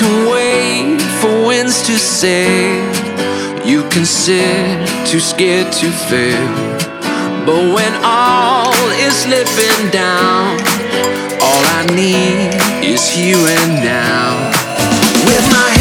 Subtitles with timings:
[0.00, 2.80] can wait for winds to sail.
[3.66, 6.48] You can sit too scared to fail.
[7.44, 8.72] But when all
[9.06, 10.56] is slipping down,
[11.44, 12.48] all I need
[12.82, 14.30] is you and now.
[15.28, 15.79] With my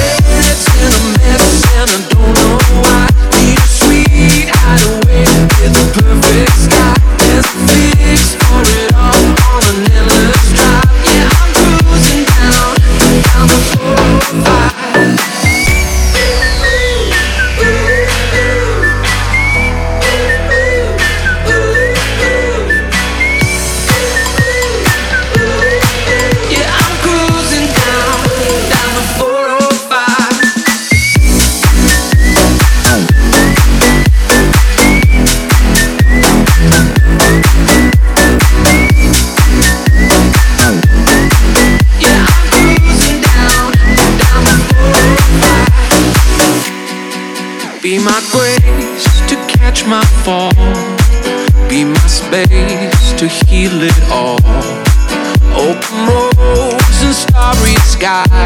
[47.81, 50.52] Be my grace to catch my fall.
[51.69, 54.35] Be my space to heal it all.
[55.55, 58.38] Open roads and starry skies.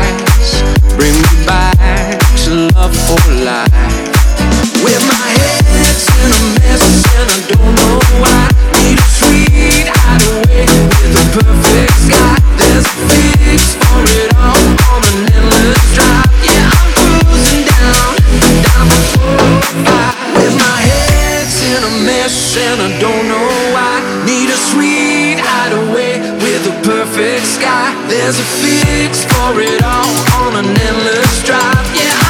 [28.35, 31.95] There's a fix for it all on an endless drive.
[31.95, 32.22] Yeah.